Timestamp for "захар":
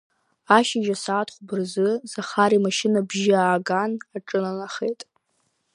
2.11-2.51